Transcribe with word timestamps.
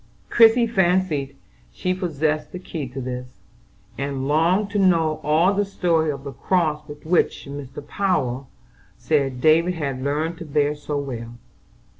Christie 0.31 0.65
fancied 0.65 1.35
she 1.71 1.93
possessed 1.93 2.51
the 2.51 2.57
key 2.57 2.87
to 2.87 2.99
this, 2.99 3.27
and 3.99 4.27
longed 4.27 4.71
to 4.71 4.79
know 4.79 5.21
all 5.23 5.53
the 5.53 5.63
story 5.63 6.09
of 6.09 6.23
the 6.23 6.31
cross 6.31 6.81
which 7.03 7.45
Mr. 7.45 7.87
Power 7.87 8.47
said 8.97 9.41
David 9.41 9.75
had 9.75 10.03
learned 10.03 10.39
to 10.39 10.45
bear 10.45 10.73
so 10.73 10.97
well. 10.97 11.35